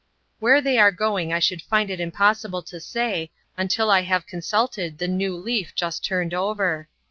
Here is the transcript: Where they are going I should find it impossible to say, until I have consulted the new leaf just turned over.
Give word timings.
Where 0.39 0.61
they 0.61 0.79
are 0.79 0.89
going 0.91 1.31
I 1.31 1.37
should 1.37 1.61
find 1.61 1.91
it 1.91 1.99
impossible 1.99 2.63
to 2.63 2.79
say, 2.79 3.29
until 3.55 3.91
I 3.91 4.01
have 4.01 4.25
consulted 4.25 4.97
the 4.97 5.07
new 5.07 5.35
leaf 5.37 5.75
just 5.75 6.03
turned 6.03 6.33
over. 6.33 6.89